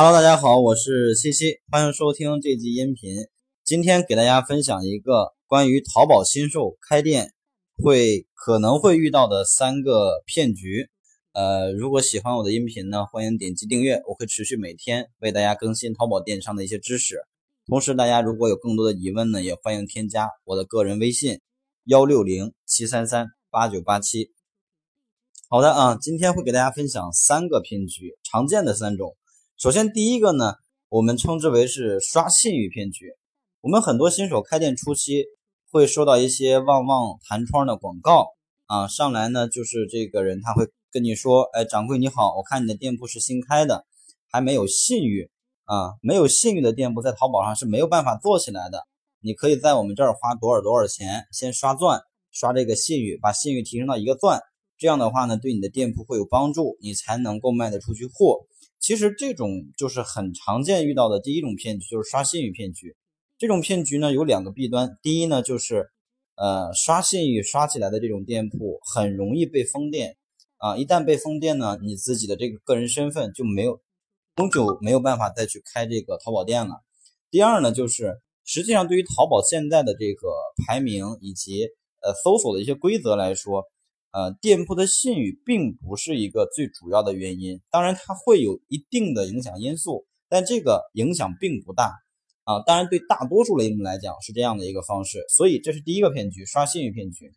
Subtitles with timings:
[0.00, 3.16] Hello，大家好，我是西西，欢迎收听这集音频。
[3.64, 7.32] 今天给大家分享一个关于淘宝新手开店
[7.82, 10.88] 会可能会遇到的三个骗局。
[11.32, 17.20] 呃，如果喜欢我的音频呢，欢迎点击订阅，我会持续每天为大家更新淘宝电商的一些知识。
[17.66, 21.40] 同时，大家如果有更多的疑问呢，也欢迎添加我的个人微信
[21.86, 24.30] 幺六零七三三八九八七。
[25.48, 29.16] 好的啊，今天会给大家分享三个骗局，常见的三种。
[29.60, 30.54] 首先，第一个呢，
[30.88, 33.16] 我们称之为是刷信誉骗局。
[33.60, 35.24] 我们很多新手开店初期
[35.72, 38.28] 会收到一些旺旺弹窗的广告
[38.66, 43.84] 啊，上来呢就是这个人他会跟你说，哎，掌柜你好，我看你的店铺是新开的，
[44.30, 45.28] 还没有信誉
[45.64, 48.86] 啊，没有信誉的店铺在淘宝上是没有办法做起来的。
[49.20, 52.00] 你可以在我们这儿花多少多少钱，先刷钻，
[52.30, 54.40] 刷这个信誉，把信誉提升到一个钻。
[54.78, 58.46] 这样的话呢，对你的店铺会有帮助，你才能够卖得出去货。
[58.80, 62.96] 其实这种就是很常见遇到的第一种骗局，就是刷信誉骗局。
[63.36, 65.90] 这种骗局呢有两个弊端，第一呢就是，
[66.36, 70.16] 呃，刷信誉刷起来的这种店铺很容易被封店
[70.56, 73.80] 啊，一旦被封店呢，你自己的这个个人身份就没有，
[74.36, 76.74] 永久没有办法再去开这个淘宝店了。
[77.30, 80.28] 第二呢就是，实际上对于淘宝现在的这个
[80.66, 81.64] 排名以及
[82.00, 83.64] 呃搜索的一些规则来说。
[84.10, 91.92] 呃，店铺的信誉并不是一个最主要的原因，当然它会有一定的影响因素，但这个影响并不大
[92.44, 92.62] 啊。
[92.66, 97.30] 当然，对大多数类目来讲是这样的一个方式，所以这是第一个骗局，刷信誉骗局。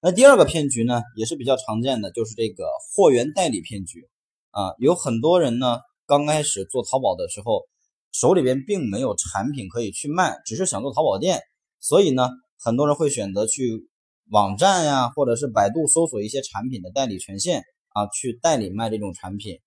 [0.00, 2.64] 那第二个骗局呢，也是比较常见的，就是这个
[2.94, 4.08] 货源代理骗局
[4.52, 4.72] 啊。
[4.78, 7.68] 有很多人呢，刚开始做淘宝的时候，
[8.12, 11.42] 手里边并没有产品可以去卖，只是想做淘宝店，
[11.80, 13.89] 所以呢，很多人会选择去。
[14.30, 19.58] 网站呀，或者是百度搜索一些产品的代理权限啊，去代理卖这种产品。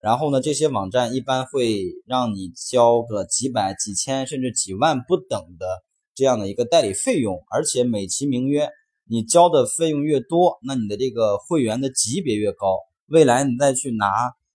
[0.00, 5.84] 然后呢，这些网站一般会让你交个几百、几千甚至几万不等的
[6.16, 8.68] 这样的一个代理费用，而且美其名曰
[9.08, 14.10] 你交的费用越多，那你的这个会员的级别越高，未来你再去拿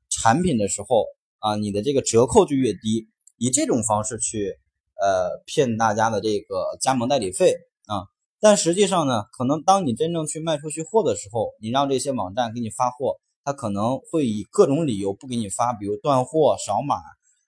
[0.09, 1.05] 产品的时候
[1.39, 3.07] 啊，你的这个折扣就越低。
[3.37, 4.57] 以这种方式去
[4.99, 7.53] 呃骗大家的这个加盟代理费
[7.85, 8.03] 啊。
[8.45, 16.95] 但实际上呢，可能当你真正去卖出去货的时候，你让这些网站给你发货，他可能会以各种理由不给你发，比如断货、扫码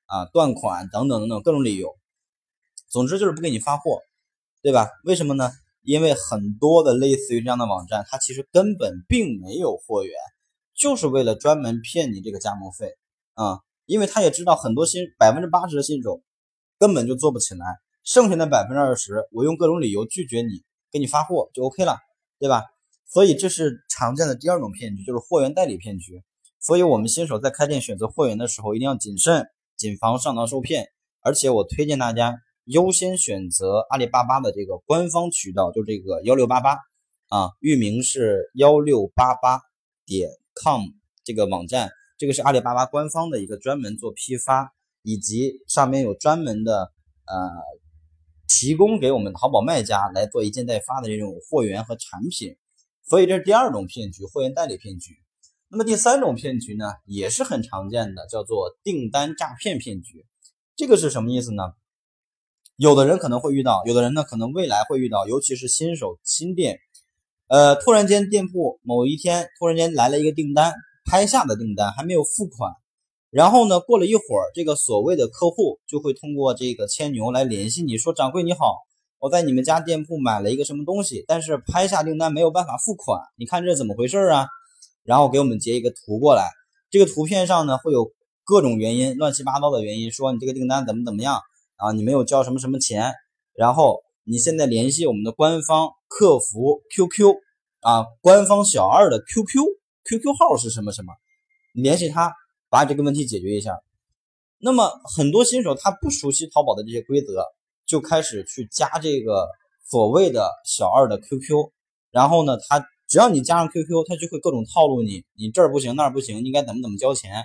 [0.07, 1.95] 啊、断款等等等等各种理由。
[2.89, 3.99] 总之就是不给你发货，
[4.63, 4.89] 对吧？
[5.03, 5.51] 为什么呢？
[5.83, 10.11] 因为很多的类似于这样的网站，它其实根本并没有货源，
[10.73, 12.95] 就是为了专门骗你这个加盟费
[13.35, 13.59] 啊。
[13.85, 16.23] 因为他也知道很多新百分之八十的新手
[16.79, 17.67] 根本就做不起来，
[18.03, 20.65] 剩下的百分之二十，我用各种理由拒绝你。
[20.91, 21.97] 给你发货就 OK 了，
[22.39, 22.63] 对吧？
[23.09, 26.23] 所以这是常见的第二种骗局，就是货源代理骗局。
[26.59, 30.89] 所以我们新手在开店选择货源的时候，一定要谨慎，谨防上当受骗。
[31.21, 36.77] 而且我推荐大家优先选择阿里巴巴的这个官方渠道，就这个幺六八八
[37.29, 39.61] 啊，域名是幺六八八
[40.05, 40.29] 点
[40.61, 40.81] com
[41.23, 46.91] 这个网站，这个是阿里巴巴官方的一个专门做批发，以及上面有专门的
[47.25, 47.76] 呃。
[48.47, 52.55] 提供给我们淘宝卖家来做一件代发的这种货源和产品，
[53.05, 55.17] 所以这是第二种骗局，货源代理骗局。
[55.69, 60.25] 那么第三种骗局呢，也是很常见的，叫做订单诈骗骗局。
[60.75, 61.63] 这个是什么意思呢？
[62.77, 66.79] 有的人可能会遇到，有的人呢可能未来会遇到，尤其是新手新店，
[67.47, 72.71] 呃，突然间店铺某一天突然间来了一个订单，拍下的订单还没有付款。
[73.37, 78.79] 然后呢，过了一会儿，这个所谓的客户就会通过这个牵牛来联系你，说：“掌柜你好，
[79.19, 84.47] 我在你们家店铺买了一个什么东西，但是拍下订单没有办法付款，你看这怎么回事啊？”
[85.05, 86.49] 然后给我们截一个图过来，
[86.89, 88.11] 这个图片上呢会有
[88.43, 91.39] 各种原因，乱七八糟的原因，说你这个订单怎么怎么样
[91.75, 91.91] 啊？
[91.91, 93.13] 你没有交什么什么钱，
[93.53, 97.35] 然后你现在联系我们的官方客服 QQ
[97.81, 101.13] 啊，官方小二的 QQ，QQ 号是什么什么，
[101.75, 102.33] 你联系他。
[102.69, 103.81] 把这个问题解决一下。
[104.59, 107.45] 那么很多新手他不熟悉淘宝的这些规则，
[107.85, 109.47] 就开始去加这个
[109.85, 111.71] 所谓的小二的 QQ，
[112.09, 117.43] 然后呢，他只要你加上 QQ，他就会各种套路你，你这儿不行那儿不行，应该怎么怎么交钱，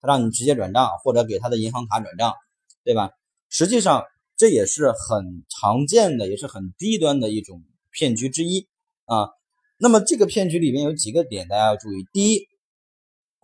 [0.00, 2.32] 他让你直接转账或者给他的银行卡转账，
[2.82, 3.10] 对吧？
[3.50, 4.04] 实际上
[4.36, 8.66] 这也是很常见的，也是很低端的一种骗局之一
[9.04, 9.28] 啊。
[9.76, 12.48] 那么这个骗局里面有几个点大家要注意，第一。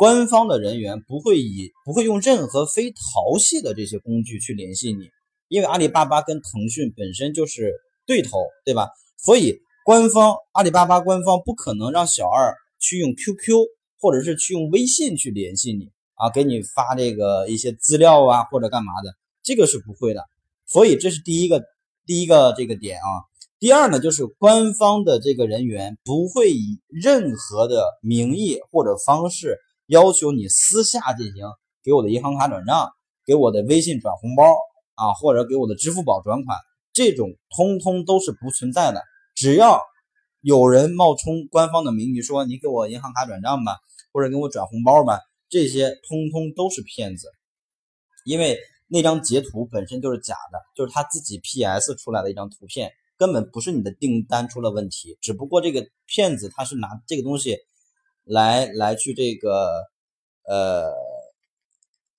[0.01, 5.11] 官方的人员不会以不会用任何非淘系的这些工具去联系你，
[5.49, 7.75] 因为阿里巴巴跟腾讯本身就是
[8.07, 8.89] 对头，对吧？
[9.19, 13.55] 所以官方阿里巴巴官方不可能让小二去用 QQ
[14.01, 19.13] 或者是去用微信去联系你啊，给你发这个一些资料啊或者干嘛的，
[19.43, 20.25] 这个是不会的。
[20.67, 21.63] 所以这是第一个
[22.07, 23.29] 第一个这个点啊。
[23.59, 29.59] 第二呢，就是官方的这个人员不会以任何的名义或者方式
[29.91, 31.45] 要求你私下进行
[31.83, 32.93] 给我的银行卡转账、
[33.27, 34.45] 给我的微信转红包
[34.95, 36.57] 啊，或者给我的支付宝转款，
[36.93, 39.03] 这种通通都是不存在的。
[39.35, 39.83] 只要
[40.43, 43.79] 有人冒充官方的名义说你给我银行卡转账吧，
[44.13, 47.27] 或者给我转红包吧，这些通通都是骗子，
[48.25, 52.93] 因为那张截图本身就是假的，就是他自己 PS 出来的一张图片。
[53.19, 57.59] 根本不是你的订单出了问题，只不过这个骗子他是拿这个东西
[58.25, 59.83] 来来去这个
[60.47, 60.93] 呃，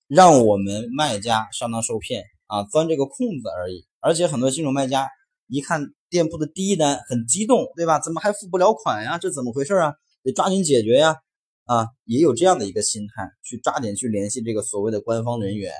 [0.08, 3.86] 让我们卖家上当受骗啊，钻这个空子而已。
[4.00, 5.08] 而且很多新手卖家
[5.46, 8.00] 一看店铺的第一单很激动，对吧？
[8.00, 9.18] 怎么还付不了款呀？
[9.18, 9.94] 这怎么回事啊？
[10.22, 11.16] 得抓紧解决呀！
[11.64, 15.72] 啊，也有这样的一个心态，去抓紧去联系这个所谓的官方人员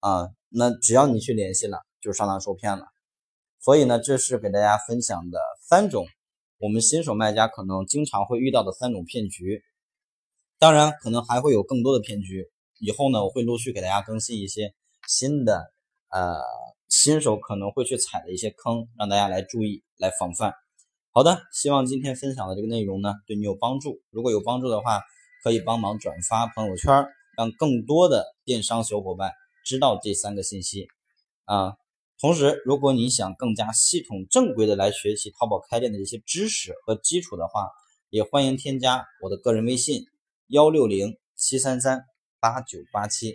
[0.00, 0.28] 啊。
[0.48, 2.86] 那只要你去联系了，就上当受骗了。
[3.60, 5.38] 所以呢，这是给大家分享的
[5.68, 6.06] 三种
[6.58, 9.62] 我们新手卖家可能经常会遇到的三种骗局。
[10.58, 12.50] 当然，可能还会有更多的骗局。
[12.78, 14.74] 以后呢，我会陆续给大家更新一些
[15.06, 15.72] 新的，
[16.10, 16.40] 呃，
[16.88, 20.54] 新手可能会去踩的一些坑，让大家来注意、来防范。
[21.12, 24.00] 好的，希望今天分享的这个内容呢，对你有帮助。
[24.10, 25.02] 如果有帮助的话，
[25.42, 27.06] 可以帮忙转发朋友圈，
[27.36, 29.32] 让更多的电商小伙伴
[29.64, 30.88] 知道这三个信息
[31.44, 31.76] 啊。
[32.18, 37.68] 同时，如果你想更加系统、正规的来学习淘宝开店的一些知识和基础的话，
[38.08, 40.06] 也欢迎添加我的个人微信：
[40.46, 42.06] 幺六零七三三
[42.40, 43.34] 八九八七。